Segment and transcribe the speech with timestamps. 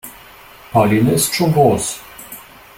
[0.71, 1.99] Pauline ist schon groß.